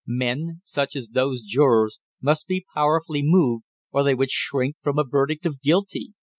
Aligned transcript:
Men, 0.07 0.61
such 0.63 0.95
as 0.95 1.09
those 1.09 1.43
jurors, 1.43 1.99
must 2.19 2.47
be 2.47 2.65
powerfully 2.73 3.21
moved 3.23 3.65
or 3.91 4.03
they 4.03 4.15
would 4.15 4.31
shrink 4.31 4.77
from 4.81 4.97
a 4.97 5.03
verdict 5.03 5.45
of 5.45 5.61
guilty! 5.61 6.13